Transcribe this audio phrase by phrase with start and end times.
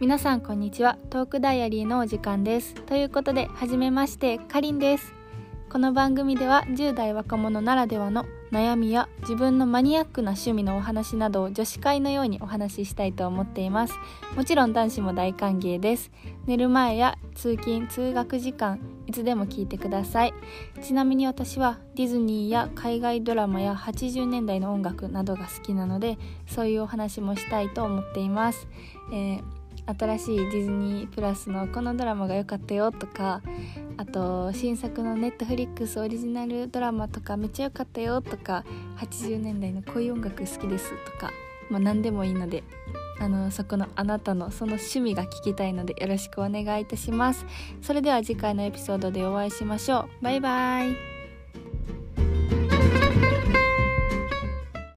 [0.00, 0.96] 皆さんこんにちは。
[1.10, 2.74] トークダイアリーのお時間です。
[2.74, 5.12] ということで初めましてかりんです。
[5.68, 13.94] この番組では10代若者ならではの悩みや自分のマニアックな趣味のお話などを女子会のようにお話ししたいと思っています。
[14.34, 16.10] もちろん男子も大歓迎です。
[16.46, 20.32] 寝る前や通勤通学時間いつでも聞いてください。
[20.80, 28.66] ちなみに私はディズニーや海外ドラマや80年代の音楽などが好きなのでそういうお話もしたいと思っています、
[29.12, 29.59] えー
[29.98, 33.42] 新しいディズニープラスのこのドラマが良かったよとか
[33.96, 38.64] あと新作のネットフリックスオリジナルドラマとかめっちゃ良かったよとか
[38.98, 41.32] 80年代のこういう音楽好きですとか、
[41.70, 42.62] まあ、何でもいいので
[43.20, 47.44] あのそこのあなたのその趣味が聞きたいのでよろしくお願いいたします。
[47.82, 50.24] それでは次回のエピソードでお会いしましょう。
[50.24, 51.09] バイバイ。